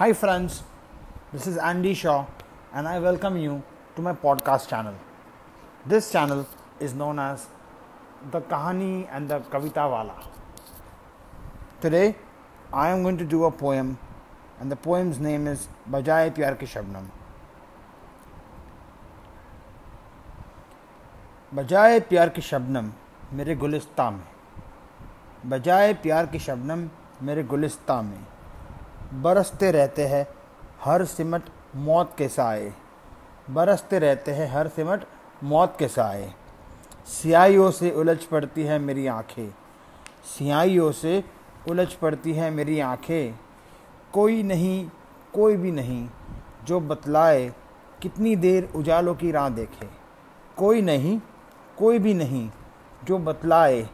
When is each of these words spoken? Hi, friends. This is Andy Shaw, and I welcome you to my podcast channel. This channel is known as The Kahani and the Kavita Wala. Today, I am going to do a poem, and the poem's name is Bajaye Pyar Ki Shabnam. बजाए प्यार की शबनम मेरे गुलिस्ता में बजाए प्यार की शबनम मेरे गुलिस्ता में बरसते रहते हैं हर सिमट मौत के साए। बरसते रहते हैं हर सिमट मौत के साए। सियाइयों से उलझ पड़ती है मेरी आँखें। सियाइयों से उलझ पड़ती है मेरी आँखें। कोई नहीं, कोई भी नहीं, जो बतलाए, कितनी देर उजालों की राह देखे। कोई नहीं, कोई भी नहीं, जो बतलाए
Hi, 0.00 0.14
friends. 0.14 0.62
This 1.30 1.46
is 1.46 1.58
Andy 1.58 1.92
Shaw, 1.92 2.24
and 2.72 2.88
I 2.88 2.98
welcome 3.00 3.36
you 3.36 3.62
to 3.96 4.00
my 4.00 4.14
podcast 4.14 4.66
channel. 4.66 4.94
This 5.84 6.10
channel 6.10 6.46
is 6.86 6.94
known 6.94 7.18
as 7.18 7.48
The 8.30 8.40
Kahani 8.40 9.06
and 9.12 9.28
the 9.28 9.40
Kavita 9.40 9.90
Wala. 9.90 10.14
Today, 11.82 12.16
I 12.72 12.88
am 12.88 13.02
going 13.02 13.18
to 13.18 13.26
do 13.26 13.44
a 13.44 13.50
poem, 13.50 13.98
and 14.58 14.72
the 14.72 14.76
poem's 14.76 15.20
name 15.20 15.46
is 15.46 15.68
Bajaye 15.90 16.34
Pyar 16.34 16.58
Ki 16.58 16.64
Shabnam. 16.64 17.04
बजाए 21.54 22.00
प्यार 22.08 22.28
की 22.28 22.42
शबनम 22.42 22.92
मेरे 23.36 23.54
गुलिस्ता 23.62 24.10
में 24.10 24.26
बजाए 25.46 25.94
प्यार 26.02 26.26
की 26.32 26.38
शबनम 26.38 26.88
मेरे 27.26 27.42
गुलिस्ता 27.52 28.02
में 28.02 28.20
बरसते 29.14 29.70
रहते 29.70 30.06
हैं 30.06 30.28
हर 30.84 31.04
सिमट 31.04 31.42
मौत 31.76 32.14
के 32.18 32.28
साए। 32.28 32.72
बरसते 33.50 33.98
रहते 33.98 34.32
हैं 34.32 34.52
हर 34.52 34.68
सिमट 34.68 35.04
मौत 35.44 35.76
के 35.78 35.88
साए। 35.88 36.32
सियाइयों 37.06 37.70
से 37.70 37.90
उलझ 37.90 38.24
पड़ती 38.24 38.62
है 38.62 38.78
मेरी 38.78 39.06
आँखें। 39.06 39.54
सियाइयों 40.24 40.92
से 40.92 41.24
उलझ 41.68 41.92
पड़ती 41.92 42.32
है 42.32 42.50
मेरी 42.50 42.80
आँखें। 42.80 43.38
कोई 44.12 44.42
नहीं, 44.42 44.90
कोई 45.34 45.56
भी 45.56 45.72
नहीं, 45.72 46.08
जो 46.64 46.80
बतलाए, 46.80 47.52
कितनी 48.02 48.36
देर 48.36 48.72
उजालों 48.76 49.14
की 49.14 49.30
राह 49.30 49.48
देखे। 49.48 49.88
कोई 50.56 50.82
नहीं, 50.82 51.20
कोई 51.78 51.98
भी 51.98 52.14
नहीं, 52.14 52.50
जो 53.04 53.18
बतलाए 53.18 53.88